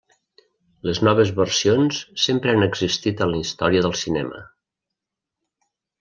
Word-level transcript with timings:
Les 0.89 0.99
noves 1.07 1.33
versions 1.39 1.99
sempre 2.23 2.51
han 2.55 2.65
existit 2.67 3.21
en 3.25 3.31
la 3.33 3.41
història 3.41 3.83
del 3.87 3.93
cinema. 4.05 4.41